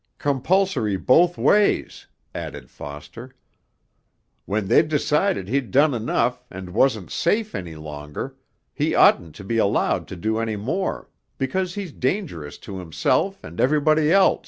'Compulsory 0.17 0.97
both 0.97 1.37
ways,' 1.37 2.07
added 2.33 2.71
Foster: 2.71 3.35
'when 4.45 4.67
they'd 4.67 4.87
decided 4.87 5.47
he'd 5.47 5.69
done 5.69 5.93
enough, 5.93 6.43
and 6.49 6.71
wasn't 6.73 7.11
safe 7.11 7.53
any 7.53 7.75
longer, 7.75 8.35
he 8.73 8.95
oughtn't 8.95 9.35
to 9.35 9.43
be 9.43 9.59
allowed 9.59 10.07
to 10.07 10.15
do 10.15 10.39
any 10.39 10.55
more 10.55 11.07
because 11.37 11.75
he's 11.75 11.91
dangerous 11.91 12.57
to 12.57 12.79
himself 12.79 13.43
and 13.43 13.61
everybody 13.61 14.11
else.' 14.11 14.39